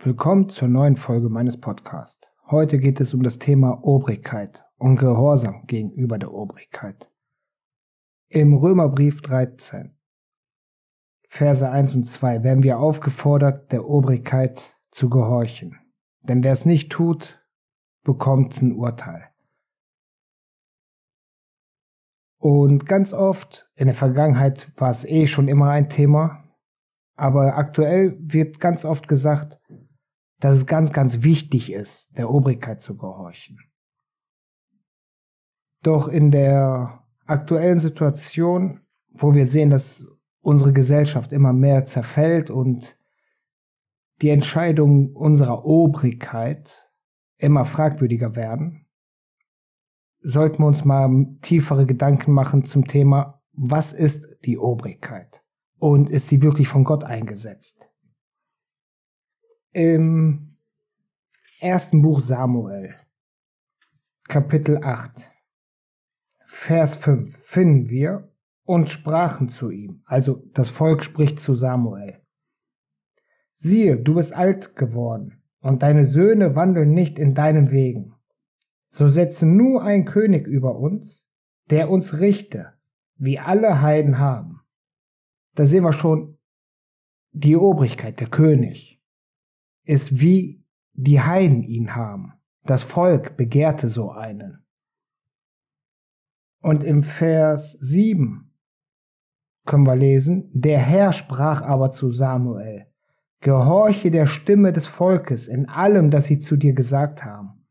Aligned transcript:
Willkommen 0.00 0.48
zur 0.48 0.68
neuen 0.68 0.96
Folge 0.96 1.28
meines 1.28 1.60
Podcasts. 1.60 2.20
Heute 2.46 2.78
geht 2.78 3.00
es 3.00 3.14
um 3.14 3.24
das 3.24 3.40
Thema 3.40 3.82
Obrigkeit 3.82 4.64
und 4.76 4.94
Gehorsam 4.94 5.66
gegenüber 5.66 6.18
der 6.18 6.32
Obrigkeit. 6.32 7.10
Im 8.28 8.54
Römerbrief 8.54 9.20
13, 9.22 9.98
Verse 11.28 11.68
1 11.68 11.96
und 11.96 12.04
2 12.04 12.44
werden 12.44 12.62
wir 12.62 12.78
aufgefordert, 12.78 13.72
der 13.72 13.88
Obrigkeit 13.88 14.72
zu 14.92 15.10
gehorchen. 15.10 15.76
Denn 16.20 16.44
wer 16.44 16.52
es 16.52 16.64
nicht 16.64 16.92
tut, 16.92 17.44
bekommt 18.04 18.62
ein 18.62 18.76
Urteil. 18.76 19.24
Und 22.38 22.86
ganz 22.86 23.12
oft, 23.12 23.68
in 23.74 23.86
der 23.86 23.96
Vergangenheit 23.96 24.70
war 24.76 24.90
es 24.90 25.04
eh 25.04 25.26
schon 25.26 25.48
immer 25.48 25.70
ein 25.70 25.90
Thema, 25.90 26.44
aber 27.16 27.56
aktuell 27.56 28.16
wird 28.20 28.60
ganz 28.60 28.84
oft 28.84 29.08
gesagt, 29.08 29.58
dass 30.40 30.56
es 30.56 30.66
ganz, 30.66 30.92
ganz 30.92 31.22
wichtig 31.22 31.72
ist, 31.72 32.16
der 32.16 32.30
Obrigkeit 32.30 32.82
zu 32.82 32.96
gehorchen. 32.96 33.58
Doch 35.82 36.08
in 36.08 36.30
der 36.30 37.04
aktuellen 37.26 37.80
Situation, 37.80 38.80
wo 39.10 39.34
wir 39.34 39.46
sehen, 39.46 39.70
dass 39.70 40.06
unsere 40.40 40.72
Gesellschaft 40.72 41.32
immer 41.32 41.52
mehr 41.52 41.86
zerfällt 41.86 42.50
und 42.50 42.96
die 44.22 44.30
Entscheidungen 44.30 45.14
unserer 45.14 45.64
Obrigkeit 45.64 46.90
immer 47.36 47.64
fragwürdiger 47.64 48.34
werden, 48.34 48.86
sollten 50.20 50.62
wir 50.62 50.66
uns 50.66 50.84
mal 50.84 51.26
tiefere 51.42 51.86
Gedanken 51.86 52.32
machen 52.32 52.64
zum 52.64 52.86
Thema, 52.86 53.40
was 53.52 53.92
ist 53.92 54.26
die 54.44 54.58
Obrigkeit 54.58 55.42
und 55.78 56.10
ist 56.10 56.28
sie 56.28 56.42
wirklich 56.42 56.68
von 56.68 56.84
Gott 56.84 57.04
eingesetzt? 57.04 57.88
Im 59.80 60.56
ersten 61.60 62.02
Buch 62.02 62.20
Samuel, 62.20 62.96
Kapitel 64.26 64.78
8, 64.82 65.12
Vers 66.46 66.96
5 66.96 67.38
finden 67.44 67.88
wir 67.88 68.28
und 68.64 68.90
sprachen 68.90 69.50
zu 69.50 69.70
ihm, 69.70 70.02
also 70.04 70.42
das 70.52 70.68
Volk 70.68 71.04
spricht 71.04 71.38
zu 71.38 71.54
Samuel. 71.54 72.20
Siehe, 73.54 73.96
du 73.96 74.16
bist 74.16 74.32
alt 74.32 74.74
geworden 74.74 75.44
und 75.60 75.84
deine 75.84 76.06
Söhne 76.06 76.56
wandeln 76.56 76.90
nicht 76.90 77.16
in 77.16 77.36
deinen 77.36 77.70
Wegen. 77.70 78.16
So 78.90 79.08
setze 79.08 79.46
nur 79.46 79.84
ein 79.84 80.06
König 80.06 80.48
über 80.48 80.74
uns, 80.74 81.24
der 81.70 81.88
uns 81.88 82.18
richte, 82.18 82.72
wie 83.14 83.38
alle 83.38 83.80
Heiden 83.80 84.18
haben. 84.18 84.58
Da 85.54 85.66
sehen 85.66 85.84
wir 85.84 85.92
schon 85.92 86.36
die 87.30 87.54
Obrigkeit, 87.54 88.18
der 88.18 88.28
König 88.28 88.97
ist 89.88 90.20
wie 90.20 90.62
die 90.92 91.20
Heiden 91.20 91.62
ihn 91.62 91.94
haben. 91.94 92.34
Das 92.64 92.82
Volk 92.82 93.36
begehrte 93.38 93.88
so 93.88 94.10
einen. 94.10 94.58
Und 96.60 96.84
im 96.84 97.02
Vers 97.02 97.72
7 97.80 98.52
können 99.64 99.86
wir 99.86 99.96
lesen, 99.96 100.50
der 100.52 100.78
Herr 100.78 101.12
sprach 101.12 101.62
aber 101.62 101.90
zu 101.90 102.12
Samuel, 102.12 102.86
Gehorche 103.40 104.10
der 104.10 104.26
Stimme 104.26 104.72
des 104.72 104.86
Volkes 104.86 105.46
in 105.46 105.68
allem, 105.68 106.10
das 106.10 106.26
sie 106.26 106.40
zu 106.40 106.56
dir 106.56 106.74
gesagt 106.74 107.24
haben. 107.24 107.64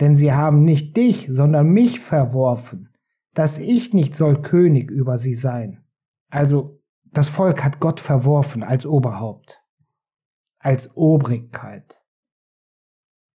Denn 0.00 0.16
sie 0.16 0.32
haben 0.32 0.64
nicht 0.64 0.96
dich, 0.96 1.28
sondern 1.30 1.68
mich 1.68 2.00
verworfen, 2.00 2.88
dass 3.34 3.58
ich 3.58 3.92
nicht 3.92 4.16
soll 4.16 4.42
König 4.42 4.90
über 4.90 5.18
sie 5.18 5.34
sein. 5.34 5.84
Also 6.30 6.80
das 7.04 7.28
Volk 7.28 7.62
hat 7.62 7.78
Gott 7.78 8.00
verworfen 8.00 8.64
als 8.64 8.86
Oberhaupt 8.86 9.63
als 10.64 10.90
Obrigkeit. 10.96 12.00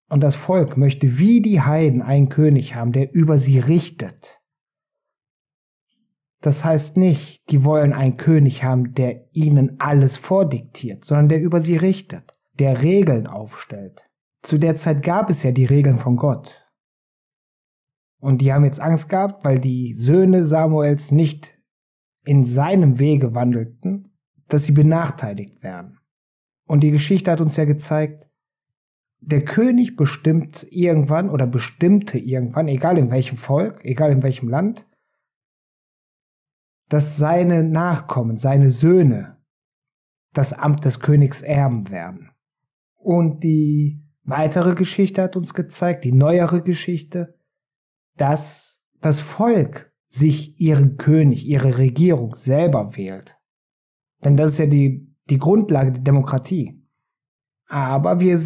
Und 0.09 0.21
das 0.21 0.35
Volk 0.35 0.77
möchte 0.77 1.17
wie 1.17 1.41
die 1.41 1.61
Heiden 1.61 2.01
einen 2.01 2.29
König 2.29 2.75
haben, 2.75 2.93
der 2.93 3.13
über 3.13 3.37
sie 3.37 3.59
richtet. 3.59 4.39
Das 6.39 6.63
heißt 6.63 6.95
nicht, 6.95 7.41
die 7.49 7.65
wollen 7.65 7.91
einen 7.91 8.15
König 8.15 8.63
haben, 8.63 8.93
der 8.93 9.25
ihnen 9.33 9.79
alles 9.79 10.15
vordiktiert, 10.15 11.03
sondern 11.03 11.29
der 11.29 11.41
über 11.41 11.61
sie 11.61 11.75
richtet, 11.75 12.39
der 12.53 12.81
Regeln 12.81 13.27
aufstellt. 13.27 14.07
Zu 14.43 14.57
der 14.57 14.77
Zeit 14.77 15.03
gab 15.03 15.29
es 15.29 15.43
ja 15.43 15.51
die 15.51 15.65
Regeln 15.65 15.99
von 15.99 16.15
Gott. 16.15 16.53
Und 18.19 18.39
die 18.41 18.53
haben 18.53 18.63
jetzt 18.63 18.79
Angst 18.79 19.09
gehabt, 19.09 19.43
weil 19.43 19.59
die 19.59 19.93
Söhne 19.95 20.45
Samuels 20.45 21.11
nicht 21.11 21.53
in 22.23 22.45
seinem 22.45 22.99
Wege 22.99 23.35
wandelten, 23.35 24.17
dass 24.47 24.65
sie 24.65 24.71
benachteiligt 24.71 25.61
werden. 25.63 25.99
Und 26.67 26.81
die 26.81 26.91
Geschichte 26.91 27.31
hat 27.31 27.41
uns 27.41 27.57
ja 27.57 27.65
gezeigt, 27.65 28.29
der 29.19 29.43
König 29.43 29.95
bestimmt 29.95 30.67
irgendwann 30.69 31.29
oder 31.29 31.47
bestimmte 31.47 32.19
irgendwann, 32.19 32.67
egal 32.67 32.97
in 32.97 33.09
welchem 33.09 33.37
Volk, 33.37 33.83
egal 33.83 34.11
in 34.11 34.21
welchem 34.21 34.49
Land, 34.49 34.85
dass 36.89 37.17
seine 37.17 37.63
Nachkommen, 37.63 38.37
seine 38.37 38.69
Söhne 38.69 39.37
das 40.33 40.53
Amt 40.53 40.85
des 40.85 40.99
Königs 40.99 41.41
erben 41.41 41.89
werden. 41.89 42.29
Und 42.95 43.43
die 43.43 44.03
weitere 44.23 44.75
Geschichte 44.75 45.23
hat 45.23 45.35
uns 45.35 45.53
gezeigt, 45.53 46.03
die 46.03 46.11
neuere 46.11 46.61
Geschichte, 46.61 47.39
dass 48.17 48.79
das 49.01 49.19
Volk 49.19 49.91
sich 50.09 50.59
ihren 50.59 50.97
König, 50.97 51.45
ihre 51.45 51.77
Regierung 51.77 52.35
selber 52.35 52.95
wählt. 52.95 53.35
Denn 54.23 54.37
das 54.37 54.53
ist 54.53 54.57
ja 54.59 54.65
die 54.65 55.06
die 55.29 55.37
Grundlage 55.37 55.91
der 55.91 56.01
Demokratie. 56.01 56.81
Aber 57.67 58.19
wir 58.19 58.39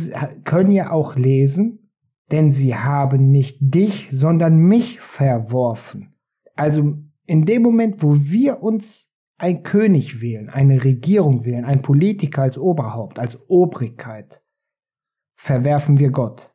können 0.44 0.72
ja 0.72 0.92
auch 0.92 1.16
lesen, 1.16 1.92
denn 2.32 2.52
sie 2.52 2.76
haben 2.76 3.30
nicht 3.30 3.58
dich, 3.60 4.10
sondern 4.12 4.58
mich 4.58 5.00
verworfen. 5.00 6.14
Also 6.56 6.98
in 7.26 7.46
dem 7.46 7.62
Moment, 7.62 8.02
wo 8.02 8.16
wir 8.16 8.64
uns 8.64 9.08
ein 9.38 9.64
König 9.64 10.22
wählen, 10.22 10.50
eine 10.50 10.84
Regierung 10.84 11.46
wählen, 11.46 11.66
ein 11.66 11.82
Politiker 11.82 12.44
als 12.44 12.58
Oberhaupt, 12.58 13.20
als 13.20 13.38
Obrigkeit, 13.50 14.42
verwerfen 15.36 15.98
wir 15.98 16.12
Gott. 16.12 16.54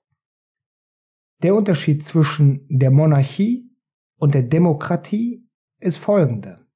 Der 1.42 1.54
Unterschied 1.54 2.04
zwischen 2.04 2.66
der 2.68 2.90
Monarchie 2.90 3.70
und 4.18 4.34
der 4.34 4.42
Demokratie 4.42 5.46
ist 5.78 5.98
folgende. 5.98 6.66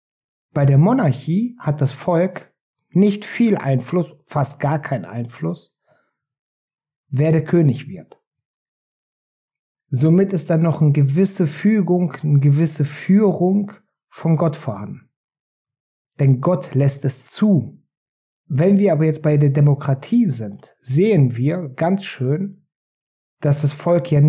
Bei 0.53 0.67
der 0.67 0.79
Monarchie 0.79 1.57
hat 1.59 1.81
das 1.81 1.93
Volk 1.93 2.50
nicht 2.91 3.25
viel 3.25 3.57
Einfluss, 3.57 4.15
fast 4.27 4.59
gar 4.59 4.81
kein 4.81 5.05
Einfluss, 5.05 5.75
wer 7.09 7.33
der 7.33 7.45
König 7.45 7.89
wird. 7.89 8.21
Somit 9.91 10.33
ist 10.33 10.51
dann 10.51 10.63
noch 10.63 10.81
eine 10.81 10.93
gewisse 10.93 11.47
Fügung, 11.47 12.13
eine 12.23 12.39
gewisse 12.39 12.85
Führung 12.85 13.73
von 14.09 14.37
Gott 14.37 14.57
vorhanden. 14.57 15.11
Denn 16.19 16.41
Gott 16.41 16.75
lässt 16.75 17.05
es 17.05 17.27
zu. 17.27 17.83
Wenn 18.47 18.79
wir 18.79 18.93
aber 18.93 19.05
jetzt 19.05 19.23
bei 19.23 19.37
der 19.37 19.51
Demokratie 19.51 20.29
sind, 20.29 20.77
sehen 20.81 21.37
wir 21.37 21.69
ganz 21.71 22.05
schön, 22.05 22.67
dass 23.41 23.63
das 23.63 23.73
Volk 23.73 24.11
ja 24.13 24.21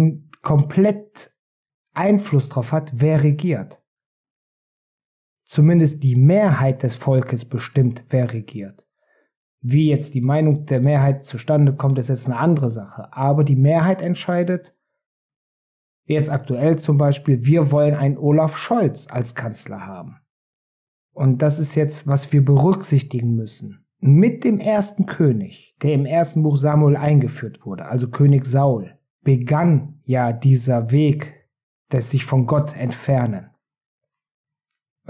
komplett 0.41 1.31
Einfluss 1.93 2.49
darauf 2.49 2.71
hat, 2.71 2.91
wer 2.95 3.23
regiert 3.23 3.80
zumindest 5.51 6.01
die 6.01 6.15
Mehrheit 6.15 6.81
des 6.81 6.95
Volkes 6.95 7.43
bestimmt, 7.43 8.05
wer 8.09 8.31
regiert. 8.31 8.85
Wie 9.59 9.89
jetzt 9.89 10.13
die 10.13 10.21
Meinung 10.21 10.65
der 10.65 10.79
Mehrheit 10.79 11.25
zustande 11.25 11.73
kommt, 11.75 11.99
ist 11.99 12.07
jetzt 12.07 12.25
eine 12.25 12.37
andere 12.37 12.69
Sache. 12.69 13.11
Aber 13.11 13.43
die 13.43 13.57
Mehrheit 13.57 14.01
entscheidet, 14.01 14.73
jetzt 16.05 16.29
aktuell 16.29 16.79
zum 16.79 16.97
Beispiel, 16.97 17.43
wir 17.43 17.69
wollen 17.69 17.95
einen 17.95 18.17
Olaf 18.17 18.55
Scholz 18.55 19.07
als 19.09 19.35
Kanzler 19.35 19.85
haben. 19.85 20.21
Und 21.11 21.41
das 21.41 21.59
ist 21.59 21.75
jetzt, 21.75 22.07
was 22.07 22.31
wir 22.31 22.45
berücksichtigen 22.45 23.35
müssen. 23.35 23.85
Mit 23.99 24.45
dem 24.45 24.57
ersten 24.57 25.05
König, 25.05 25.75
der 25.83 25.93
im 25.93 26.05
ersten 26.05 26.43
Buch 26.43 26.55
Samuel 26.55 26.95
eingeführt 26.95 27.65
wurde, 27.65 27.85
also 27.85 28.09
König 28.09 28.45
Saul, 28.45 28.97
begann 29.21 29.99
ja 30.05 30.31
dieser 30.31 30.91
Weg 30.91 31.33
des 31.91 32.09
sich 32.09 32.23
von 32.23 32.45
Gott 32.45 32.73
entfernen 32.77 33.50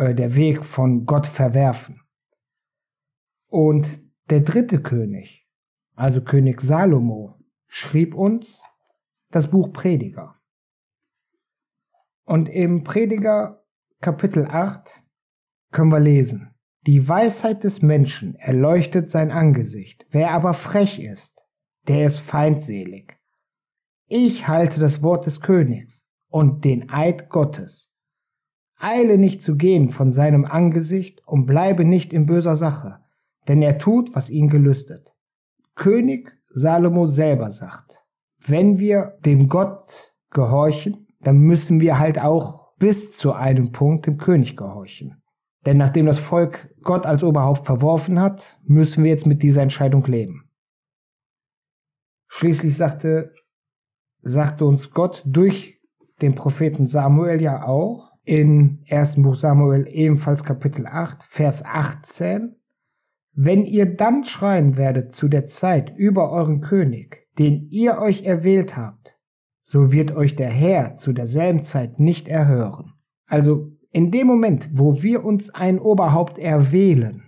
äh, 0.01 0.15
der 0.15 0.33
Weg 0.33 0.65
von 0.65 1.05
Gott 1.05 1.27
verwerfen. 1.27 2.01
Und 3.47 3.87
der 4.31 4.39
dritte 4.39 4.81
König, 4.81 5.47
also 5.95 6.21
König 6.21 6.61
Salomo, 6.61 7.37
schrieb 7.67 8.15
uns 8.15 8.63
das 9.29 9.51
Buch 9.51 9.71
Prediger. 9.71 10.39
Und 12.25 12.49
im 12.49 12.83
Prediger 12.83 13.63
Kapitel 14.01 14.47
8 14.47 14.89
können 15.71 15.91
wir 15.91 15.99
lesen, 15.99 16.55
die 16.87 17.07
Weisheit 17.07 17.63
des 17.63 17.83
Menschen 17.83 18.33
erleuchtet 18.35 19.11
sein 19.11 19.29
Angesicht, 19.29 20.07
wer 20.09 20.31
aber 20.31 20.55
frech 20.55 20.99
ist, 20.99 21.43
der 21.87 22.07
ist 22.07 22.19
feindselig. 22.19 23.19
Ich 24.07 24.47
halte 24.47 24.79
das 24.79 25.03
Wort 25.03 25.27
des 25.27 25.41
Königs 25.41 26.03
und 26.27 26.65
den 26.65 26.89
Eid 26.89 27.29
Gottes. 27.29 27.90
Eile 28.81 29.17
nicht 29.17 29.43
zu 29.43 29.55
gehen 29.55 29.89
von 29.89 30.11
seinem 30.11 30.45
Angesicht 30.45 31.21
und 31.25 31.45
bleibe 31.45 31.85
nicht 31.85 32.13
in 32.13 32.25
böser 32.25 32.55
Sache, 32.55 32.99
denn 33.47 33.61
er 33.61 33.77
tut, 33.77 34.15
was 34.15 34.29
ihn 34.29 34.49
gelüstet. 34.49 35.13
König 35.75 36.31
Salomo 36.49 37.07
selber 37.07 37.51
sagt. 37.51 37.99
Wenn 38.45 38.79
wir 38.79 39.17
dem 39.25 39.49
Gott 39.49 40.13
gehorchen, 40.31 41.07
dann 41.21 41.39
müssen 41.39 41.79
wir 41.79 41.99
halt 41.99 42.19
auch 42.19 42.73
bis 42.77 43.11
zu 43.11 43.33
einem 43.33 43.71
Punkt 43.71 44.07
dem 44.07 44.17
König 44.17 44.57
gehorchen. 44.57 45.21
Denn 45.65 45.77
nachdem 45.77 46.07
das 46.07 46.17
Volk 46.17 46.73
Gott 46.81 47.05
als 47.05 47.23
Oberhaupt 47.23 47.65
verworfen 47.65 48.19
hat, 48.19 48.57
müssen 48.63 49.03
wir 49.03 49.11
jetzt 49.11 49.27
mit 49.27 49.43
dieser 49.43 49.61
Entscheidung 49.61 50.03
leben. 50.05 50.49
Schließlich 52.27 52.75
sagte, 52.75 53.33
sagte 54.21 54.65
uns 54.65 54.91
Gott 54.91 55.21
durch 55.25 55.79
den 56.21 56.33
Propheten 56.33 56.87
Samuel 56.87 57.41
ja 57.41 57.63
auch 57.67 58.10
in 58.23 58.83
1. 58.89 59.15
Buch 59.15 59.35
Samuel 59.35 59.87
ebenfalls 59.87 60.43
Kapitel 60.43 60.85
8, 60.85 61.23
Vers 61.23 61.63
18, 61.65 62.55
wenn 63.33 63.65
ihr 63.65 63.85
dann 63.95 64.23
schreien 64.23 64.77
werdet 64.77 65.15
zu 65.15 65.27
der 65.27 65.47
Zeit 65.47 65.93
über 65.95 66.31
euren 66.31 66.61
König, 66.61 67.27
den 67.39 67.67
ihr 67.69 67.97
euch 67.97 68.23
erwählt 68.23 68.75
habt, 68.75 69.15
so 69.63 69.91
wird 69.91 70.11
euch 70.11 70.35
der 70.35 70.49
Herr 70.49 70.97
zu 70.97 71.13
derselben 71.13 71.63
Zeit 71.63 71.99
nicht 71.99 72.27
erhören. 72.27 72.93
Also 73.25 73.71
in 73.91 74.11
dem 74.11 74.27
Moment, 74.27 74.69
wo 74.73 75.01
wir 75.01 75.23
uns 75.23 75.49
ein 75.49 75.79
Oberhaupt 75.79 76.37
erwählen, 76.37 77.23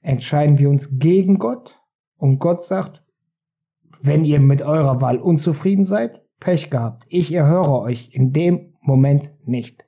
entscheiden 0.00 0.58
wir 0.58 0.70
uns 0.70 0.88
gegen 0.92 1.38
Gott 1.38 1.78
und 2.16 2.38
Gott 2.38 2.64
sagt, 2.64 3.02
wenn 4.02 4.24
ihr 4.24 4.40
mit 4.40 4.62
eurer 4.62 5.00
Wahl 5.02 5.18
unzufrieden 5.18 5.84
seid, 5.84 6.22
Pech 6.40 6.70
gehabt. 6.70 7.04
Ich 7.08 7.32
erhöre 7.32 7.80
euch 7.80 8.14
in 8.14 8.32
dem 8.32 8.69
Moment 8.80 9.30
nicht. 9.46 9.84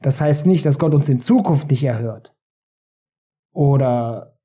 Das 0.00 0.20
heißt 0.20 0.46
nicht, 0.46 0.66
dass 0.66 0.78
Gott 0.78 0.94
uns 0.94 1.08
in 1.08 1.20
Zukunft 1.20 1.70
nicht 1.70 1.82
erhört 1.82 2.34
oder 3.52 4.38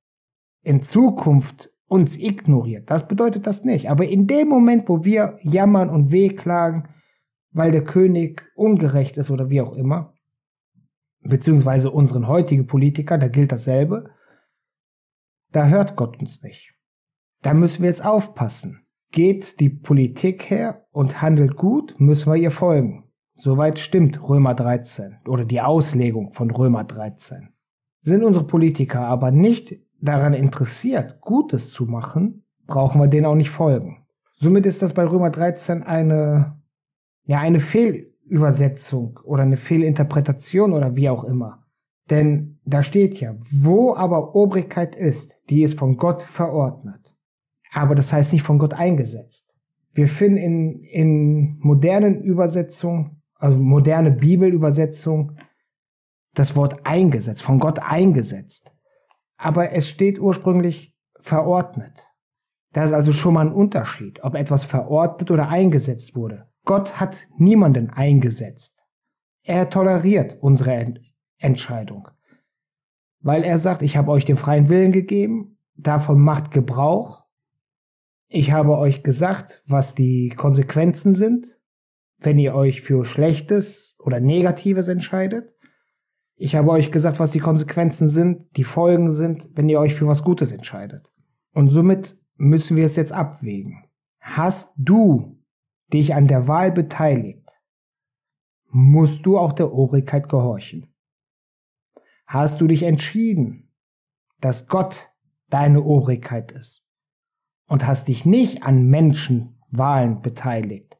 in 0.61 0.83
Zukunft 0.83 1.69
uns 1.87 2.15
ignoriert. 2.15 2.89
Das 2.89 3.07
bedeutet 3.07 3.47
das 3.47 3.63
nicht. 3.63 3.89
Aber 3.89 4.05
in 4.05 4.27
dem 4.27 4.47
Moment, 4.47 4.87
wo 4.87 5.03
wir 5.03 5.39
jammern 5.41 5.89
und 5.89 6.11
wehklagen, 6.11 6.87
weil 7.51 7.71
der 7.71 7.83
König 7.83 8.43
ungerecht 8.55 9.17
ist 9.17 9.31
oder 9.31 9.49
wie 9.49 9.61
auch 9.61 9.73
immer, 9.73 10.13
beziehungsweise 11.21 11.91
unseren 11.91 12.27
heutigen 12.27 12.67
Politiker, 12.67 13.17
da 13.17 13.27
gilt 13.27 13.51
dasselbe, 13.51 14.11
da 15.51 15.67
hört 15.67 15.95
Gott 15.95 16.19
uns 16.19 16.41
nicht. 16.43 16.73
Da 17.41 17.53
müssen 17.53 17.81
wir 17.81 17.89
jetzt 17.89 18.05
aufpassen. 18.05 18.85
Geht 19.11 19.59
die 19.59 19.69
Politik 19.69 20.49
her 20.49 20.85
und 20.91 21.21
handelt 21.21 21.55
gut, 21.55 21.95
müssen 21.99 22.31
wir 22.31 22.37
ihr 22.37 22.51
folgen. 22.51 23.05
Soweit 23.35 23.79
stimmt 23.79 24.21
Römer 24.21 24.53
13 24.53 25.17
oder 25.27 25.45
die 25.45 25.61
Auslegung 25.61 26.33
von 26.33 26.51
Römer 26.51 26.83
13. 26.83 27.49
Sind 28.01 28.23
unsere 28.23 28.45
Politiker 28.45 29.01
aber 29.01 29.31
nicht 29.31 29.75
daran 30.01 30.33
interessiert, 30.33 31.21
Gutes 31.21 31.71
zu 31.71 31.85
machen, 31.85 32.43
brauchen 32.67 33.01
wir 33.01 33.07
denen 33.07 33.25
auch 33.25 33.35
nicht 33.35 33.49
folgen. 33.49 34.05
Somit 34.35 34.65
ist 34.65 34.81
das 34.81 34.93
bei 34.93 35.05
Römer 35.05 35.31
13 35.31 35.83
eine, 35.83 36.61
ja, 37.25 37.39
eine 37.39 37.59
Fehlübersetzung 37.59 39.19
oder 39.23 39.43
eine 39.43 39.57
Fehlinterpretation 39.57 40.73
oder 40.73 40.95
wie 40.95 41.09
auch 41.09 41.23
immer. 41.23 41.65
Denn 42.09 42.59
da 42.65 42.83
steht 42.83 43.19
ja, 43.19 43.35
wo 43.51 43.95
aber 43.95 44.35
Obrigkeit 44.35 44.95
ist, 44.95 45.31
die 45.49 45.63
ist 45.63 45.77
von 45.77 45.97
Gott 45.97 46.23
verordnet. 46.23 47.08
Aber 47.71 47.95
das 47.95 48.11
heißt 48.11 48.33
nicht 48.33 48.43
von 48.43 48.59
Gott 48.59 48.73
eingesetzt. 48.73 49.45
Wir 49.93 50.07
finden 50.07 50.37
in, 50.37 50.83
in 50.83 51.59
modernen 51.59 52.21
Übersetzungen, 52.21 53.21
also 53.35 53.57
moderne 53.57 54.11
Bibelübersetzungen, 54.11 55.39
das 56.33 56.55
Wort 56.55 56.85
eingesetzt, 56.85 57.41
von 57.41 57.59
Gott 57.59 57.79
eingesetzt. 57.79 58.71
Aber 59.37 59.71
es 59.71 59.87
steht 59.87 60.19
ursprünglich 60.19 60.95
verordnet. 61.19 62.05
Da 62.73 62.83
ist 62.83 62.93
also 62.93 63.11
schon 63.11 63.33
mal 63.33 63.47
ein 63.47 63.53
Unterschied, 63.53 64.23
ob 64.23 64.35
etwas 64.35 64.63
verordnet 64.63 65.31
oder 65.31 65.49
eingesetzt 65.49 66.15
wurde. 66.15 66.47
Gott 66.65 66.99
hat 66.99 67.17
niemanden 67.37 67.89
eingesetzt. 67.89 68.75
Er 69.43 69.69
toleriert 69.69 70.37
unsere 70.41 70.73
Ent 70.73 70.99
Entscheidung. 71.39 72.09
Weil 73.21 73.43
er 73.43 73.59
sagt, 73.59 73.81
ich 73.81 73.97
habe 73.97 74.11
euch 74.11 74.25
den 74.25 74.35
freien 74.35 74.69
Willen 74.69 74.91
gegeben, 74.91 75.57
davon 75.75 76.19
macht 76.19 76.51
Gebrauch. 76.51 77.18
Ich 78.31 78.51
habe 78.51 78.77
euch 78.77 79.01
gesagt, 79.01 79.63
was 79.65 79.95
die 79.95 80.29
Konsequenzen 80.29 81.13
sind, 81.15 81.47
wenn 82.19 82.37
ihr 82.37 82.53
euch 82.53 82.81
für 82.81 83.03
Schlechtes 83.03 83.95
oder 83.97 84.19
Negatives 84.19 84.87
entscheidet. 84.87 85.51
Ich 86.35 86.55
habe 86.55 86.69
euch 86.69 86.91
gesagt, 86.91 87.19
was 87.19 87.31
die 87.31 87.39
Konsequenzen 87.39 88.07
sind, 88.07 88.55
die 88.55 88.63
Folgen 88.63 89.13
sind, 89.13 89.49
wenn 89.55 89.67
ihr 89.67 89.79
euch 89.79 89.95
für 89.95 90.05
was 90.05 90.23
Gutes 90.23 90.51
entscheidet. 90.51 91.07
Und 91.53 91.69
somit 91.69 92.19
müssen 92.35 92.77
wir 92.77 92.85
es 92.85 92.95
jetzt 92.95 93.11
abwägen. 93.11 93.83
Hast 94.21 94.69
du 94.75 95.41
dich 95.91 96.13
an 96.13 96.27
der 96.27 96.47
Wahl 96.47 96.71
beteiligt, 96.71 97.49
musst 98.69 99.25
du 99.25 99.39
auch 99.39 99.53
der 99.53 99.73
Obrigkeit 99.73 100.29
gehorchen. 100.29 100.93
Hast 102.27 102.61
du 102.61 102.67
dich 102.67 102.83
entschieden, 102.83 103.71
dass 104.39 104.67
Gott 104.67 105.09
deine 105.49 105.81
Obrigkeit 105.81 106.51
ist 106.51 106.85
und 107.69 107.87
hast 107.87 108.07
dich 108.07 108.25
nicht 108.25 108.63
an 108.63 108.87
Menschenwahlen 108.87 110.21
beteiligt, 110.21 110.97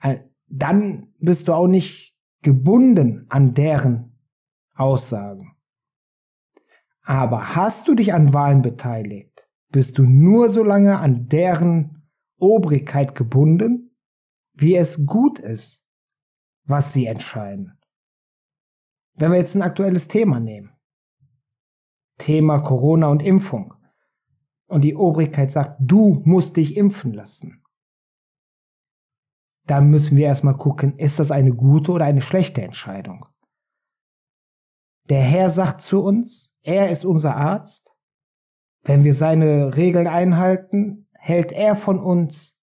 äh, 0.00 0.18
dann 0.46 1.08
bist 1.18 1.48
du 1.48 1.52
auch 1.54 1.66
nicht 1.66 2.14
gebunden 2.42 3.26
an 3.28 3.54
deren 3.54 4.16
Aussagen. 4.74 5.56
Aber 7.02 7.56
hast 7.56 7.88
du 7.88 7.94
dich 7.94 8.14
an 8.14 8.32
Wahlen 8.32 8.62
beteiligt, 8.62 9.48
bist 9.70 9.98
du 9.98 10.04
nur 10.04 10.50
so 10.50 10.62
lange 10.62 10.98
an 10.98 11.28
deren 11.28 12.08
Obrigkeit 12.38 13.14
gebunden, 13.14 13.96
wie 14.52 14.76
es 14.76 15.04
gut 15.06 15.38
ist, 15.38 15.80
was 16.64 16.92
sie 16.92 17.06
entscheiden. 17.06 17.78
Wenn 19.14 19.32
wir 19.32 19.38
jetzt 19.38 19.54
ein 19.54 19.62
aktuelles 19.62 20.08
Thema 20.08 20.40
nehmen, 20.40 20.72
Thema 22.18 22.60
Corona 22.60 23.08
und 23.08 23.22
Impfung, 23.22 23.75
und 24.66 24.82
die 24.82 24.96
Obrigkeit 24.96 25.50
sagt, 25.50 25.76
du 25.80 26.22
musst 26.24 26.56
dich 26.56 26.76
impfen 26.76 27.12
lassen, 27.12 27.62
dann 29.66 29.90
müssen 29.90 30.16
wir 30.16 30.26
erstmal 30.26 30.56
gucken, 30.56 30.98
ist 30.98 31.18
das 31.18 31.30
eine 31.30 31.52
gute 31.52 31.92
oder 31.92 32.04
eine 32.04 32.20
schlechte 32.20 32.62
Entscheidung. 32.62 33.26
Der 35.08 35.22
Herr 35.22 35.50
sagt 35.50 35.82
zu 35.82 36.02
uns, 36.02 36.52
er 36.62 36.90
ist 36.90 37.04
unser 37.04 37.36
Arzt. 37.36 37.88
Wenn 38.82 39.04
wir 39.04 39.14
seine 39.14 39.76
Regeln 39.76 40.06
einhalten, 40.06 41.08
hält 41.12 41.52
er 41.52 41.76
von 41.76 41.98
uns 41.98 42.54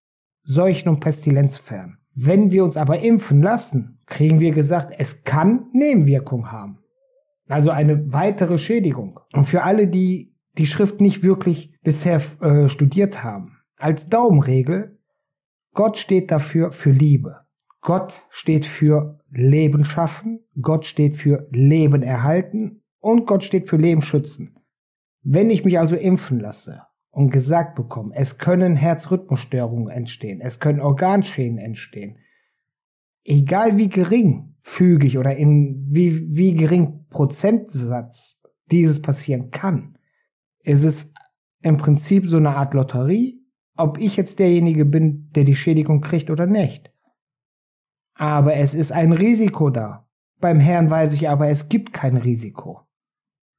Seuchen 0.43 0.89
und 0.89 1.00
Pestilenz 1.00 1.57
fern. 1.57 2.00
Wenn 2.15 2.51
wir 2.51 2.63
uns 2.63 2.77
aber 2.77 3.00
impfen 3.00 3.41
lassen, 3.41 4.01
kriegen 4.05 4.39
wir 4.39 4.51
gesagt, 4.51 4.93
es 4.98 5.24
kann 5.24 5.67
Nebenwirkungen 5.74 6.51
haben. 6.51 6.79
Also 7.48 7.72
eine 7.72 8.12
weitere 8.13 8.57
Schädigung. 8.57 9.19
Und 9.33 9.45
für 9.45 9.63
alle, 9.63 9.88
die 9.88 10.32
die 10.57 10.65
Schrift 10.65 11.01
nicht 11.01 11.24
wirklich 11.24 11.74
bisher 11.81 12.22
äh, 12.41 12.67
studiert 12.67 13.24
haben, 13.24 13.57
als 13.77 14.07
Daumenregel, 14.07 15.00
Gott 15.74 15.98
steht 15.98 16.31
dafür 16.31 16.72
für 16.72 16.91
Liebe. 16.91 17.43
Gott 17.81 18.22
steht 18.29 18.65
für 18.65 19.19
Leben 19.29 19.83
schaffen, 19.83 20.39
Gott 20.62 20.86
steht 20.86 21.17
für 21.17 21.48
Leben 21.51 22.01
erhalten 22.01 22.81
und 23.00 23.25
Gott 23.25 23.43
steht 23.43 23.69
für 23.69 23.77
Leben 23.77 24.01
schützen. 24.01 24.55
Wenn 25.22 25.50
ich 25.50 25.65
mich 25.65 25.79
also 25.79 25.95
impfen 25.95 26.39
lasse 26.39 26.83
und 27.12 27.29
gesagt 27.29 27.75
bekomme, 27.75 28.15
es 28.15 28.38
können 28.38 28.75
Herzrhythmusstörungen 28.75 29.89
entstehen, 29.89 30.39
es 30.41 30.60
können 30.60 30.79
Organschäden 30.79 31.57
entstehen, 31.57 32.17
egal 33.25 33.77
wie 33.77 33.89
geringfügig 33.89 35.17
oder 35.17 35.36
in 35.36 35.88
wie, 35.89 36.36
wie 36.36 36.53
gering 36.53 37.05
Prozentsatz 37.10 38.39
dieses 38.72 39.01
passieren 39.01 39.51
kann, 39.51 39.98
ist 40.63 40.84
es 40.84 41.08
im 41.62 41.77
Prinzip 41.77 42.27
so 42.27 42.38
eine 42.38 42.55
Art 42.55 42.74
Lotterie, 42.74 43.39
ob 43.75 43.98
ich 43.98 44.17
jetzt 44.17 44.39
derjenige 44.39 44.86
bin, 44.86 45.29
der 45.36 45.43
die 45.43 45.55
Schädigung 45.55 46.01
kriegt 46.01 46.29
oder 46.29 46.46
nicht. 46.46 46.91
Aber 48.15 48.55
es 48.55 48.74
ist 48.74 48.91
ein 48.91 49.12
Risiko 49.12 49.70
da. 49.70 50.08
Beim 50.39 50.60
Herrn 50.60 50.89
weiß 50.89 51.13
ich 51.13 51.29
aber, 51.29 51.48
es 51.50 51.70
gibt 51.70 51.93
kein 51.93 52.17
Risiko. 52.17 52.82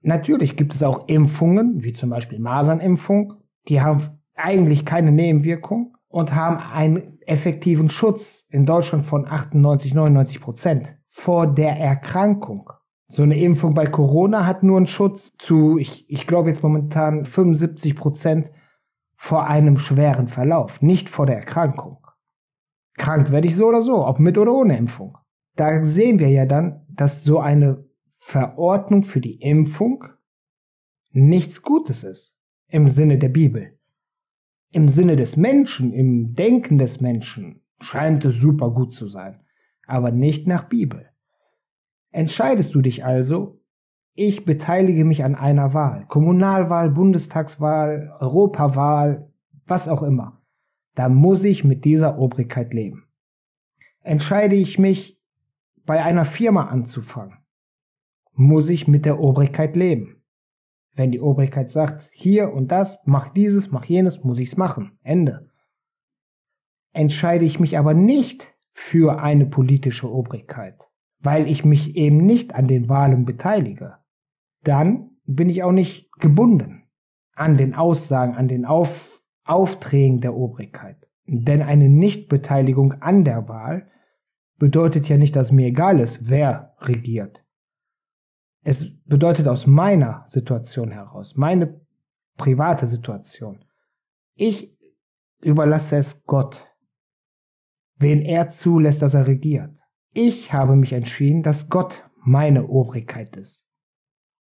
Natürlich 0.02 0.56
gibt 0.56 0.74
es 0.74 0.82
auch 0.82 1.08
Impfungen, 1.08 1.82
wie 1.82 1.94
zum 1.94 2.10
Beispiel 2.10 2.38
Masernimpfung, 2.38 3.34
die 3.68 3.80
haben 3.80 4.20
eigentlich 4.34 4.84
keine 4.84 5.12
Nebenwirkung 5.12 5.96
und 6.08 6.34
haben 6.34 6.58
einen 6.58 7.18
effektiven 7.22 7.88
Schutz 7.88 8.44
in 8.50 8.66
Deutschland 8.66 9.06
von 9.06 9.26
98, 9.26 9.94
99 9.94 10.40
Prozent 10.40 10.96
vor 11.08 11.46
der 11.46 11.78
Erkrankung. 11.78 12.70
So 13.08 13.22
eine 13.22 13.38
Impfung 13.40 13.74
bei 13.74 13.86
Corona 13.86 14.46
hat 14.46 14.62
nur 14.62 14.76
einen 14.76 14.86
Schutz 14.86 15.36
zu, 15.38 15.78
ich, 15.78 16.08
ich 16.08 16.26
glaube 16.26 16.50
jetzt 16.50 16.62
momentan 16.62 17.26
75 17.26 17.96
Prozent 17.96 18.50
vor 19.16 19.46
einem 19.46 19.78
schweren 19.78 20.28
Verlauf, 20.28 20.80
nicht 20.82 21.08
vor 21.08 21.26
der 21.26 21.36
Erkrankung. 21.36 21.98
Krank 22.96 23.30
werde 23.30 23.48
ich 23.48 23.56
so 23.56 23.66
oder 23.66 23.82
so, 23.82 24.06
ob 24.06 24.18
mit 24.18 24.38
oder 24.38 24.52
ohne 24.52 24.76
Impfung. 24.76 25.18
Da 25.56 25.84
sehen 25.84 26.18
wir 26.18 26.28
ja 26.28 26.46
dann, 26.46 26.84
dass 26.88 27.24
so 27.24 27.38
eine 27.38 27.84
Verordnung 28.18 29.04
für 29.04 29.20
die 29.20 29.40
Impfung 29.40 30.04
nichts 31.12 31.62
Gutes 31.62 32.04
ist. 32.04 32.32
im 32.68 32.88
Sinne 32.88 33.18
der 33.18 33.28
Bibel. 33.28 33.78
Im 34.72 34.88
Sinne 34.88 35.14
des 35.14 35.36
Menschen, 35.36 35.92
im 35.92 36.34
Denken 36.34 36.78
des 36.78 37.00
Menschen 37.00 37.62
scheint 37.80 38.24
es 38.24 38.34
super 38.36 38.70
gut 38.70 38.94
zu 38.94 39.06
sein, 39.06 39.44
aber 39.86 40.10
nicht 40.10 40.48
nach 40.48 40.68
Bibel. 40.68 41.13
Entscheidest 42.14 42.72
du 42.76 42.80
dich 42.80 43.04
also, 43.04 43.60
ich 44.14 44.44
beteilige 44.44 45.04
mich 45.04 45.24
an 45.24 45.34
einer 45.34 45.74
Wahl, 45.74 46.06
Kommunalwahl, 46.06 46.90
Bundestagswahl, 46.90 48.16
Europawahl, 48.20 49.32
was 49.66 49.88
auch 49.88 50.04
immer, 50.04 50.40
da 50.94 51.08
muss 51.08 51.42
ich 51.42 51.64
mit 51.64 51.84
dieser 51.84 52.16
Obrigkeit 52.20 52.72
leben. 52.72 53.08
Entscheide 54.02 54.54
ich 54.54 54.78
mich, 54.78 55.20
bei 55.86 56.04
einer 56.04 56.24
Firma 56.24 56.68
anzufangen, 56.68 57.38
muss 58.32 58.68
ich 58.68 58.86
mit 58.86 59.06
der 59.06 59.18
Obrigkeit 59.18 59.74
leben. 59.74 60.22
Wenn 60.92 61.10
die 61.10 61.20
Obrigkeit 61.20 61.72
sagt, 61.72 62.08
hier 62.12 62.52
und 62.52 62.68
das, 62.70 62.96
mach 63.04 63.30
dieses, 63.30 63.72
mach 63.72 63.86
jenes, 63.86 64.22
muss 64.22 64.38
ich's 64.38 64.56
machen. 64.56 65.00
Ende. 65.02 65.50
Entscheide 66.92 67.44
ich 67.44 67.58
mich 67.58 67.76
aber 67.76 67.92
nicht 67.92 68.46
für 68.72 69.20
eine 69.20 69.46
politische 69.46 70.08
Obrigkeit, 70.08 70.78
weil 71.24 71.48
ich 71.48 71.64
mich 71.64 71.96
eben 71.96 72.18
nicht 72.18 72.54
an 72.54 72.68
den 72.68 72.88
Wahlen 72.88 73.24
beteilige, 73.24 73.96
dann 74.62 75.10
bin 75.24 75.48
ich 75.48 75.62
auch 75.62 75.72
nicht 75.72 76.12
gebunden 76.12 76.84
an 77.34 77.56
den 77.56 77.74
Aussagen, 77.74 78.34
an 78.34 78.46
den 78.46 78.64
Auf 78.64 79.22
Aufträgen 79.44 80.20
der 80.20 80.34
Obrigkeit. 80.34 80.96
Denn 81.26 81.62
eine 81.62 81.88
Nichtbeteiligung 81.88 82.92
an 83.00 83.24
der 83.24 83.48
Wahl 83.48 83.90
bedeutet 84.58 85.08
ja 85.08 85.16
nicht, 85.16 85.34
dass 85.36 85.52
mir 85.52 85.66
egal 85.66 86.00
ist, 86.00 86.28
wer 86.28 86.74
regiert. 86.80 87.44
Es 88.62 88.86
bedeutet 89.04 89.48
aus 89.48 89.66
meiner 89.66 90.24
Situation 90.28 90.90
heraus, 90.90 91.34
meine 91.36 91.80
private 92.36 92.86
Situation. 92.86 93.64
Ich 94.34 94.74
überlasse 95.42 95.96
es 95.96 96.24
Gott, 96.24 96.66
wen 97.96 98.20
er 98.22 98.50
zulässt, 98.50 99.02
dass 99.02 99.14
er 99.14 99.26
regiert. 99.26 99.83
Ich 100.14 100.52
habe 100.52 100.76
mich 100.76 100.92
entschieden, 100.92 101.42
dass 101.42 101.68
Gott 101.68 102.08
meine 102.22 102.68
Obrigkeit 102.68 103.36
ist. 103.36 103.64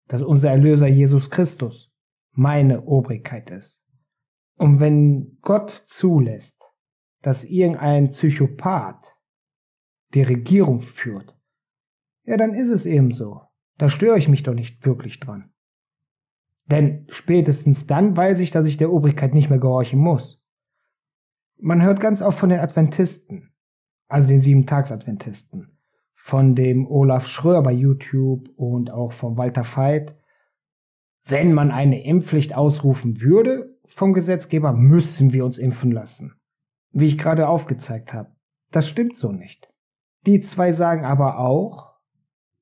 Dass 0.06 0.22
unser 0.22 0.50
Erlöser 0.50 0.86
Jesus 0.86 1.30
Christus 1.30 1.92
meine 2.32 2.84
Obrigkeit 2.86 3.50
ist. 3.50 3.84
Und 4.56 4.80
wenn 4.80 5.38
Gott 5.42 5.84
zulässt, 5.86 6.56
dass 7.20 7.44
irgendein 7.44 8.10
Psychopath 8.10 9.14
die 10.14 10.22
Regierung 10.22 10.80
führt, 10.80 11.36
ja, 12.24 12.38
dann 12.38 12.54
ist 12.54 12.70
es 12.70 12.86
eben 12.86 13.12
so. 13.12 13.42
Da 13.76 13.90
störe 13.90 14.18
ich 14.18 14.28
mich 14.28 14.42
doch 14.42 14.54
nicht 14.54 14.84
wirklich 14.86 15.20
dran. 15.20 15.52
Denn 16.64 17.06
spätestens 17.10 17.86
dann 17.86 18.16
weiß 18.16 18.40
ich, 18.40 18.50
dass 18.50 18.66
ich 18.66 18.78
der 18.78 18.92
Obrigkeit 18.92 19.34
nicht 19.34 19.50
mehr 19.50 19.58
gehorchen 19.58 20.00
muss. 20.00 20.40
Man 21.58 21.82
hört 21.82 22.00
ganz 22.00 22.22
oft 22.22 22.38
von 22.38 22.48
den 22.48 22.60
Adventisten, 22.60 23.52
also 24.08 24.28
den 24.28 24.40
Sieben-Tags-Adventisten, 24.40 25.78
von 26.14 26.54
dem 26.54 26.86
Olaf 26.86 27.26
Schröer 27.26 27.62
bei 27.62 27.72
YouTube 27.72 28.48
und 28.56 28.90
auch 28.90 29.12
von 29.12 29.36
Walter 29.36 29.64
Veit. 29.64 30.16
Wenn 31.24 31.52
man 31.52 31.70
eine 31.70 32.04
Impfpflicht 32.04 32.54
ausrufen 32.54 33.20
würde 33.20 33.78
vom 33.86 34.12
Gesetzgeber, 34.12 34.72
müssen 34.72 35.32
wir 35.32 35.44
uns 35.44 35.58
impfen 35.58 35.92
lassen. 35.92 36.34
Wie 36.90 37.06
ich 37.06 37.18
gerade 37.18 37.48
aufgezeigt 37.48 38.12
habe. 38.12 38.32
Das 38.70 38.88
stimmt 38.88 39.16
so 39.16 39.30
nicht. 39.30 39.70
Die 40.26 40.40
zwei 40.40 40.72
sagen 40.72 41.04
aber 41.04 41.38
auch, 41.38 41.94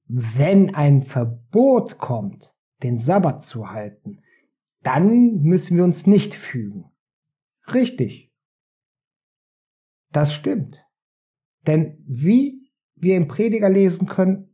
wenn 0.09 0.75
ein 0.75 1.03
Verbot 1.03 1.99
kommt, 1.99 2.55
den 2.83 2.99
Sabbat 2.99 3.45
zu 3.45 3.71
halten, 3.71 4.23
dann 4.83 5.43
müssen 5.43 5.76
wir 5.76 5.85
uns 5.85 6.07
nicht 6.07 6.35
fügen. 6.35 6.93
Richtig. 7.73 8.33
Das 10.12 10.33
stimmt. 10.33 10.86
Denn 11.66 11.99
wie 12.06 12.70
wir 12.94 13.16
im 13.16 13.28
Prediger 13.28 13.68
lesen 13.68 14.06
können, 14.06 14.49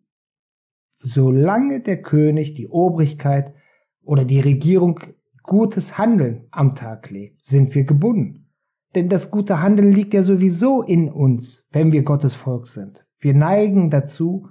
solange 0.99 1.81
der 1.81 2.01
König 2.03 2.55
die 2.55 2.69
Obrigkeit 2.69 3.55
oder 4.03 4.25
die 4.25 4.41
Regierung 4.41 5.01
gutes 5.43 5.99
Handeln 5.99 6.47
am 6.51 6.75
Tag 6.75 7.11
legt, 7.11 7.45
sind 7.45 7.75
wir 7.75 7.85
gebunden. 7.85 8.49
Denn 8.95 9.09
das 9.09 9.31
gute 9.31 9.61
Handeln 9.61 9.93
liegt 9.93 10.15
ja 10.15 10.23
sowieso 10.23 10.83
in 10.83 11.11
uns, 11.11 11.65
wenn 11.71 11.93
wir 11.93 12.03
Gottes 12.03 12.35
Volk 12.35 12.67
sind. 12.67 13.07
Wir 13.19 13.35
neigen 13.35 13.91
dazu, 13.91 14.49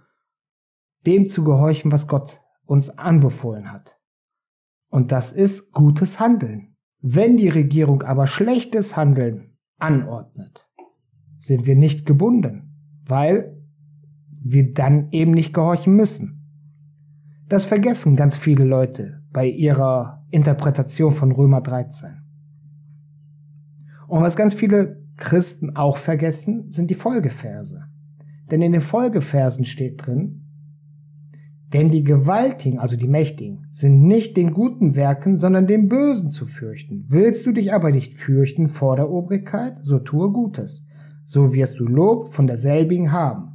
dem 1.05 1.29
zu 1.29 1.43
gehorchen, 1.43 1.91
was 1.91 2.07
Gott 2.07 2.41
uns 2.65 2.89
anbefohlen 2.89 3.71
hat. 3.71 3.97
Und 4.89 5.11
das 5.11 5.31
ist 5.31 5.71
gutes 5.71 6.19
Handeln. 6.19 6.75
Wenn 6.99 7.37
die 7.37 7.49
Regierung 7.49 8.03
aber 8.03 8.27
schlechtes 8.27 8.95
Handeln 8.95 9.57
anordnet, 9.77 10.67
sind 11.41 11.65
wir 11.65 11.75
nicht 11.75 12.05
gebunden, 12.05 12.73
weil 13.05 13.57
wir 14.43 14.73
dann 14.73 15.09
eben 15.11 15.31
nicht 15.31 15.53
gehorchen 15.53 15.95
müssen. 15.95 16.41
Das 17.49 17.65
vergessen 17.65 18.15
ganz 18.15 18.37
viele 18.37 18.63
Leute 18.63 19.21
bei 19.33 19.45
ihrer 19.47 20.25
Interpretation 20.29 21.13
von 21.13 21.31
Römer 21.31 21.61
13. 21.61 22.09
Und 24.07 24.21
was 24.21 24.35
ganz 24.35 24.53
viele 24.53 25.01
Christen 25.17 25.75
auch 25.75 25.97
vergessen, 25.97 26.71
sind 26.71 26.89
die 26.89 26.95
Folgeverse. 26.95 27.83
Denn 28.49 28.61
in 28.61 28.71
den 28.71 28.81
Folgeversen 28.81 29.65
steht 29.65 30.05
drin, 30.05 30.41
denn 31.73 31.89
die 31.89 32.03
Gewaltigen, 32.03 32.79
also 32.79 32.97
die 32.97 33.07
Mächtigen, 33.07 33.67
sind 33.71 34.01
nicht 34.03 34.35
den 34.35 34.51
guten 34.51 34.95
Werken, 34.95 35.37
sondern 35.37 35.67
dem 35.67 35.87
Bösen 35.87 36.29
zu 36.29 36.45
fürchten. 36.45 37.05
Willst 37.07 37.45
du 37.45 37.53
dich 37.53 37.73
aber 37.73 37.91
nicht 37.91 38.17
fürchten 38.17 38.67
vor 38.67 38.97
der 38.97 39.09
Obrigkeit, 39.09 39.77
so 39.81 39.99
tue 39.99 40.31
Gutes. 40.31 40.83
So 41.31 41.53
wirst 41.53 41.79
du 41.79 41.85
Lob 41.85 42.33
von 42.33 42.45
derselbigen 42.45 43.13
haben. 43.13 43.53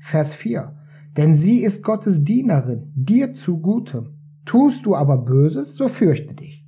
Vers 0.00 0.34
4. 0.34 0.74
Denn 1.16 1.36
sie 1.36 1.62
ist 1.62 1.84
Gottes 1.84 2.24
Dienerin, 2.24 2.90
dir 2.96 3.34
zu 3.34 3.60
Gutem. 3.60 4.14
Tust 4.46 4.84
du 4.84 4.96
aber 4.96 5.18
Böses, 5.18 5.76
so 5.76 5.86
fürchte 5.86 6.34
dich. 6.34 6.66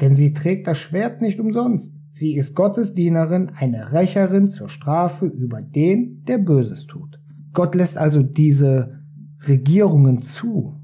Denn 0.00 0.16
sie 0.16 0.32
trägt 0.32 0.66
das 0.66 0.76
Schwert 0.78 1.22
nicht 1.22 1.38
umsonst. 1.38 1.94
Sie 2.10 2.34
ist 2.34 2.56
Gottes 2.56 2.94
Dienerin, 2.94 3.52
eine 3.56 3.92
Rächerin 3.92 4.50
zur 4.50 4.68
Strafe 4.68 5.26
über 5.26 5.62
den, 5.62 6.24
der 6.24 6.38
Böses 6.38 6.88
tut. 6.88 7.20
Gott 7.52 7.76
lässt 7.76 7.96
also 7.96 8.24
diese 8.24 9.04
Regierungen 9.46 10.20
zu, 10.20 10.80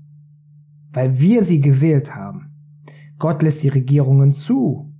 weil 0.93 1.19
wir 1.19 1.43
sie 1.45 1.61
gewählt 1.61 2.15
haben. 2.15 2.53
Gott 3.19 3.43
lässt 3.43 3.65
die 3.65 3.69
Regierungen 3.69 4.35
zu, 4.35 4.95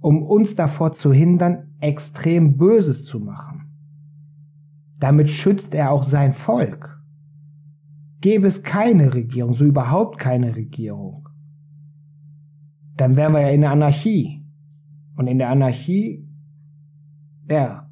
um 0.00 0.22
uns 0.22 0.54
davor 0.54 0.94
zu 0.94 1.12
hindern, 1.12 1.73
extrem 1.84 2.56
Böses 2.56 3.04
zu 3.04 3.20
machen. 3.20 3.70
Damit 4.98 5.30
schützt 5.30 5.74
er 5.74 5.90
auch 5.90 6.04
sein 6.04 6.32
Volk. 6.32 7.00
Gäbe 8.20 8.46
es 8.46 8.62
keine 8.62 9.12
Regierung, 9.12 9.54
so 9.54 9.64
überhaupt 9.64 10.18
keine 10.18 10.56
Regierung, 10.56 11.28
dann 12.96 13.16
wären 13.16 13.32
wir 13.32 13.40
ja 13.40 13.48
in 13.48 13.62
der 13.62 13.70
Anarchie. 13.70 14.44
Und 15.16 15.26
in 15.26 15.38
der 15.38 15.50
Anarchie, 15.50 16.26
ja, 17.48 17.88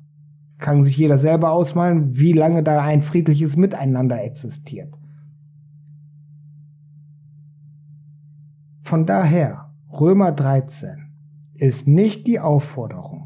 kann 0.59 0.85
sich 0.85 0.97
jeder 0.97 1.19
selber 1.19 1.51
ausmalen, 1.51 2.17
wie 2.17 2.33
lange 2.33 2.63
da 2.63 2.83
ein 2.83 3.03
friedliches 3.03 3.57
Miteinander 3.57 4.23
existiert. 4.23 4.95
Von 8.83 9.07
daher, 9.07 9.73
Römer 9.91 10.33
13 10.33 11.11
ist 11.55 11.87
nicht 11.87 12.27
die 12.27 12.41
Aufforderung, 12.41 13.22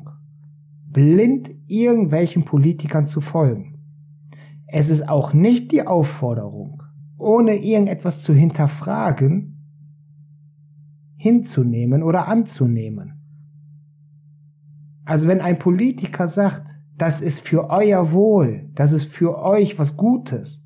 blind 0.97 1.51
irgendwelchen 1.67 2.47
Politikern 2.47 3.07
zu 3.07 3.21
folgen. 3.21 3.75
Es 4.67 4.89
ist 4.89 5.07
auch 5.07 5.35
nicht 5.35 5.71
die 5.71 5.87
Aufforderung, 5.87 6.83
ohne 7.19 7.63
irgendetwas 7.63 8.23
zu 8.23 8.33
hinterfragen, 8.33 9.59
hinzunehmen 11.19 12.03
oder 12.03 12.29
anzunehmen. 12.29 13.13
Also 15.05 15.29
wenn 15.29 15.43
ein 15.43 15.59
Politiker 15.59 16.29
sagt, 16.29 16.67
das 16.97 17.21
ist 17.21 17.47
für 17.47 17.69
euer 17.69 18.13
Wohl, 18.13 18.71
das 18.75 18.93
ist 18.93 19.13
für 19.13 19.39
euch 19.39 19.79
was 19.79 19.99
Gutes. 19.99 20.65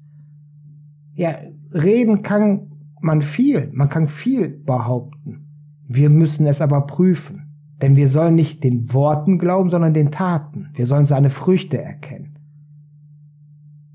Ja, 1.14 1.38
reden 1.74 2.22
kann 2.22 2.70
man 3.00 3.22
viel, 3.22 3.68
man 3.72 3.88
kann 3.88 4.06
viel 4.06 4.48
behaupten. 4.48 5.48
Wir 5.88 6.08
müssen 6.08 6.46
es 6.46 6.60
aber 6.60 6.82
prüfen. 6.82 7.49
Denn 7.82 7.96
wir 7.96 8.08
sollen 8.08 8.34
nicht 8.34 8.62
den 8.62 8.92
Worten 8.92 9.38
glauben, 9.38 9.70
sondern 9.70 9.94
den 9.94 10.10
Taten. 10.10 10.68
Wir 10.74 10.86
sollen 10.86 11.06
seine 11.06 11.30
Früchte 11.30 11.80
erkennen. 11.80 12.36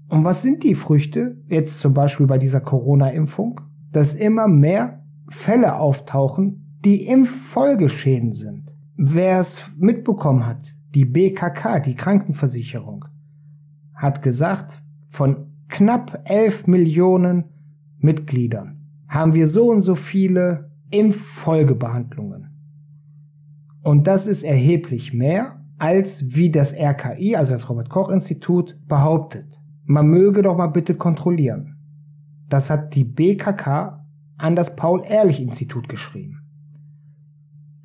Und 0.10 0.24
was 0.24 0.42
sind 0.42 0.64
die 0.64 0.76
Früchte? 0.76 1.38
Jetzt 1.48 1.80
zum 1.80 1.94
Beispiel 1.94 2.28
bei 2.28 2.38
dieser 2.38 2.62
Corona-Impfung, 2.62 3.62
dass 3.92 4.14
immer 4.14 4.48
mehr 4.48 5.04
Fälle 5.30 5.76
auftauchen, 5.76 6.80
die 6.86 7.06
Impffolgeschäden 7.06 8.34
sind. 8.34 8.76
Wer 8.96 9.42
es 9.42 9.62
mitbekommen 9.78 10.46
hat, 10.46 10.76
die 10.94 11.06
BKK, 11.06 11.80
die 11.80 11.96
Krankenversicherung, 11.96 13.06
hat 13.94 14.22
gesagt, 14.22 14.82
von 15.10 15.48
knapp 15.68 16.22
11 16.26 16.68
Millionen 16.68 17.46
Mitgliedern 18.00 18.76
haben 19.08 19.34
wir 19.34 19.48
so 19.48 19.70
und 19.70 19.82
so 19.82 19.96
viele 19.96 20.72
Impffolgebehandlungen. 20.92 22.45
Und 23.86 24.08
das 24.08 24.26
ist 24.26 24.42
erheblich 24.44 25.14
mehr, 25.14 25.60
als 25.78 26.26
wie 26.36 26.50
das 26.50 26.74
RKI, 26.74 27.36
also 27.36 27.52
das 27.52 27.70
Robert 27.70 27.88
Koch 27.88 28.10
Institut, 28.10 28.76
behauptet. 28.88 29.46
Man 29.86 30.08
möge 30.08 30.42
doch 30.42 30.58
mal 30.58 30.72
bitte 30.72 30.96
kontrollieren. 30.96 31.78
Das 32.50 32.72
hat 32.72 32.96
die 32.96 33.04
BKK 33.04 34.04
an 34.38 34.56
das 34.56 34.76
Paul-Ehrlich-Institut 34.76 35.88
geschrieben. 35.88 36.40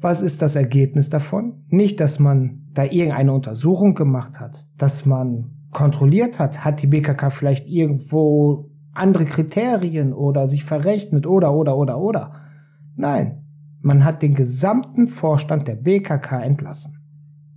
Was 0.01 0.23
ist 0.23 0.41
das 0.41 0.57
Ergebnis 0.57 1.11
davon? 1.11 1.65
Nicht, 1.69 2.01
dass 2.01 2.19
man 2.19 2.63
da 2.73 2.85
irgendeine 2.85 3.35
Untersuchung 3.35 3.95
gemacht 3.95 4.41
hat, 4.41 4.67
dass 4.79 5.05
man 5.05 5.51
kontrolliert 5.71 6.39
hat, 6.39 6.65
hat 6.65 6.81
die 6.81 6.87
BKK 6.87 7.29
vielleicht 7.29 7.69
irgendwo 7.69 8.71
andere 8.95 9.27
Kriterien 9.27 10.15
oder 10.15 10.49
sich 10.49 10.65
verrechnet 10.65 11.27
oder 11.27 11.53
oder 11.53 11.77
oder 11.77 11.99
oder. 11.99 12.33
Nein, 12.97 13.40
man 13.83 14.05
hat 14.05 14.23
den 14.23 14.35
gesamten 14.35 15.09
Vorstand 15.09 15.67
der 15.67 15.77
BKK 15.77 16.43
entlassen. 16.43 16.99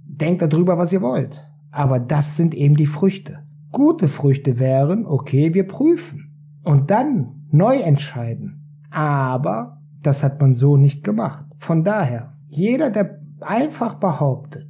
Denkt 0.05 0.41
darüber, 0.41 0.77
was 0.77 0.91
ihr 0.91 1.01
wollt. 1.01 1.45
Aber 1.71 1.99
das 1.99 2.37
sind 2.37 2.53
eben 2.53 2.75
die 2.75 2.85
Früchte. 2.85 3.39
Gute 3.71 4.07
Früchte 4.07 4.59
wären, 4.59 5.05
okay, 5.05 5.53
wir 5.53 5.67
prüfen. 5.67 6.59
Und 6.63 6.91
dann 6.91 7.47
neu 7.51 7.79
entscheiden. 7.79 8.85
Aber 8.91 9.81
das 10.01 10.23
hat 10.23 10.39
man 10.39 10.53
so 10.53 10.77
nicht 10.77 11.03
gemacht. 11.03 11.45
Von 11.57 11.83
daher, 11.83 12.33
jeder, 12.47 12.89
der 12.89 13.19
einfach 13.41 13.95
behauptet, 13.95 14.69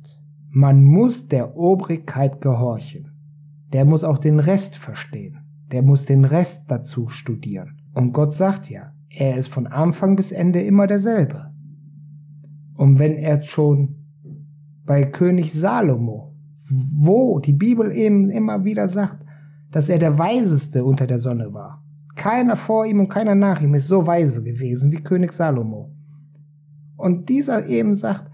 man 0.50 0.84
muss 0.84 1.28
der 1.28 1.58
Obrigkeit 1.58 2.40
gehorchen, 2.42 3.10
der 3.74 3.86
muss 3.86 4.04
auch 4.04 4.20
den 4.20 4.40
Rest 4.40 4.76
verstehen. 4.76 5.40
Der 5.72 5.82
muss 5.82 6.06
den 6.06 6.24
Rest 6.24 6.62
dazu 6.68 7.10
studieren. 7.10 7.82
Und 7.94 8.14
Gott 8.14 8.36
sagt 8.36 8.70
ja, 8.70 8.93
er 9.16 9.38
ist 9.38 9.50
von 9.50 9.68
Anfang 9.68 10.16
bis 10.16 10.32
Ende 10.32 10.62
immer 10.62 10.88
derselbe. 10.88 11.52
Und 12.76 12.98
wenn 13.00 13.14
er 13.14 13.44
schon 13.44 13.96
bei 14.86 15.04
König 15.06 15.54
Salomo, 15.54 16.34
wo 16.70 17.40
die 17.40 17.54
Bibel 17.54 17.92
eben 17.92 18.30
immer 18.30 18.64
wieder 18.64 18.90
sagt, 18.90 19.24
dass 19.72 19.90
er 19.90 20.00
der 20.00 20.18
Weiseste 20.18 20.84
unter 20.84 21.08
der 21.08 21.20
Sonne 21.20 21.54
war. 21.54 21.84
Keiner 22.16 22.58
vor 22.58 22.86
ihm 22.86 23.00
und 23.00 23.10
keiner 23.10 23.36
nach 23.36 23.62
ihm 23.62 23.74
ist 23.76 23.88
so 23.88 24.06
weise 24.06 24.44
gewesen 24.44 24.92
wie 24.92 25.02
König 25.02 25.34
Salomo. 25.34 25.92
Und 26.96 27.30
dieser 27.30 27.68
eben 27.68 27.96
sagt, 27.96 28.30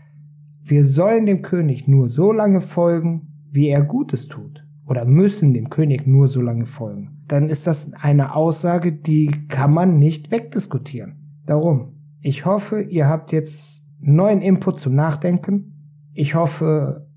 wir 0.63 0.85
sollen 0.85 1.25
dem 1.25 1.41
König 1.41 1.87
nur 1.87 2.09
so 2.09 2.31
lange 2.31 2.61
folgen, 2.61 3.27
wie 3.51 3.69
er 3.69 3.83
Gutes 3.83 4.27
tut. 4.27 4.63
Oder 4.89 5.05
müssen 5.05 5.53
dem 5.53 5.69
König 5.69 6.07
nur 6.07 6.27
so 6.27 6.41
lange 6.41 6.65
folgen. 6.65 7.21
Dann 7.27 7.47
ist 7.49 7.67
das 7.67 7.93
eine 7.93 8.33
Aussage, 8.33 8.91
die 8.91 9.29
kann 9.47 9.71
man 9.71 9.99
nicht 9.99 10.31
wegdiskutieren. 10.31 11.41
Darum, 11.45 11.93
ich 12.21 12.45
hoffe, 12.45 12.81
ihr 12.81 13.07
habt 13.07 13.31
jetzt 13.31 13.83
neuen 13.99 14.41
Input 14.41 14.79
zum 14.79 14.95
Nachdenken. 14.95 16.09
Ich 16.13 16.33
hoffe, 16.33 17.07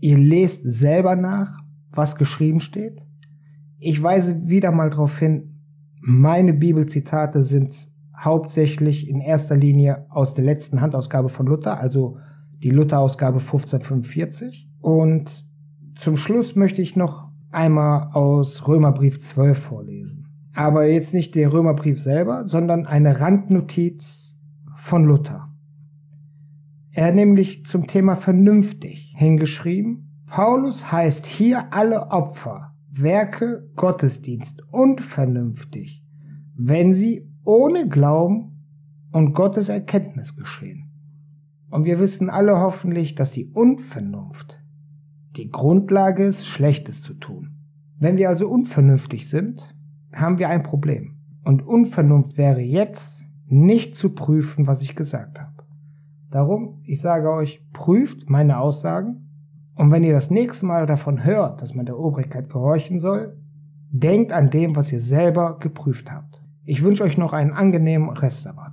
ihr 0.00 0.16
lest 0.16 0.62
selber 0.64 1.16
nach, 1.16 1.58
was 1.90 2.16
geschrieben 2.16 2.60
steht. 2.60 3.02
Ich 3.78 4.02
weise 4.02 4.48
wieder 4.48 4.72
mal 4.72 4.88
darauf 4.88 5.18
hin, 5.18 5.60
meine 6.00 6.54
Bibelzitate 6.54 7.44
sind 7.44 7.74
hauptsächlich 8.18 9.06
in 9.06 9.20
erster 9.20 9.56
Linie 9.56 10.06
aus 10.08 10.32
der 10.32 10.44
letzten 10.44 10.80
Handausgabe 10.80 11.28
von 11.28 11.44
Luther, 11.46 11.78
also 11.78 12.16
die 12.62 12.70
Luther-Ausgabe 12.70 13.40
1545. 13.40 14.70
Und 14.80 15.45
zum 15.96 16.16
Schluss 16.16 16.54
möchte 16.56 16.82
ich 16.82 16.94
noch 16.94 17.30
einmal 17.50 18.10
aus 18.12 18.68
Römerbrief 18.68 19.20
12 19.20 19.58
vorlesen. 19.58 20.26
Aber 20.54 20.86
jetzt 20.86 21.14
nicht 21.14 21.34
den 21.34 21.48
Römerbrief 21.48 22.00
selber, 22.00 22.46
sondern 22.46 22.86
eine 22.86 23.20
Randnotiz 23.20 24.36
von 24.76 25.04
Luther. 25.04 25.48
Er 26.92 27.08
hat 27.08 27.14
nämlich 27.14 27.64
zum 27.66 27.86
Thema 27.86 28.16
vernünftig 28.16 29.14
hingeschrieben. 29.16 30.24
Paulus 30.26 30.90
heißt 30.90 31.26
hier 31.26 31.72
alle 31.72 32.10
Opfer, 32.10 32.72
Werke, 32.90 33.68
Gottesdienst 33.76 34.62
unvernünftig, 34.70 36.02
wenn 36.56 36.94
sie 36.94 37.28
ohne 37.44 37.88
Glauben 37.88 38.64
und 39.12 39.34
Gottes 39.34 39.68
Erkenntnis 39.68 40.36
geschehen. 40.36 40.90
Und 41.70 41.84
wir 41.84 41.98
wissen 41.98 42.30
alle 42.30 42.58
hoffentlich, 42.60 43.14
dass 43.14 43.30
die 43.30 43.46
Unvernunft 43.46 44.58
die 45.36 45.50
Grundlage 45.50 46.24
ist, 46.24 46.46
Schlechtes 46.46 47.02
zu 47.02 47.14
tun. 47.14 47.50
Wenn 47.98 48.16
wir 48.16 48.28
also 48.28 48.48
unvernünftig 48.48 49.28
sind, 49.28 49.62
haben 50.12 50.38
wir 50.38 50.48
ein 50.48 50.62
Problem. 50.62 51.16
Und 51.44 51.66
Unvernunft 51.66 52.36
wäre 52.36 52.60
jetzt 52.60 53.24
nicht 53.46 53.94
zu 53.94 54.14
prüfen, 54.14 54.66
was 54.66 54.82
ich 54.82 54.96
gesagt 54.96 55.38
habe. 55.38 55.52
Darum, 56.30 56.82
ich 56.84 57.00
sage 57.00 57.30
euch, 57.30 57.62
prüft 57.72 58.28
meine 58.28 58.58
Aussagen 58.58 59.26
und 59.76 59.92
wenn 59.92 60.04
ihr 60.04 60.14
das 60.14 60.30
nächste 60.30 60.66
Mal 60.66 60.86
davon 60.86 61.24
hört, 61.24 61.62
dass 61.62 61.74
man 61.74 61.86
der 61.86 61.98
Obrigkeit 61.98 62.48
gehorchen 62.48 62.98
soll, 62.98 63.36
denkt 63.90 64.32
an 64.32 64.50
dem, 64.50 64.74
was 64.74 64.90
ihr 64.90 65.00
selber 65.00 65.58
geprüft 65.58 66.10
habt. 66.10 66.42
Ich 66.64 66.82
wünsche 66.82 67.04
euch 67.04 67.16
noch 67.16 67.32
einen 67.32 67.52
angenehmen 67.52 68.10
Restsabbat. 68.10 68.65